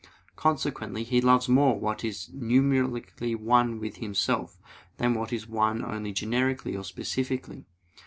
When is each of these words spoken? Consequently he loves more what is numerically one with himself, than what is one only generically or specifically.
Consequently 0.35 1.03
he 1.03 1.21
loves 1.21 1.47
more 1.47 1.79
what 1.79 2.03
is 2.03 2.31
numerically 2.33 3.35
one 3.35 3.79
with 3.79 3.97
himself, 3.97 4.57
than 4.97 5.13
what 5.13 5.31
is 5.31 5.47
one 5.47 5.85
only 5.85 6.11
generically 6.11 6.75
or 6.75 6.83
specifically. 6.83 7.67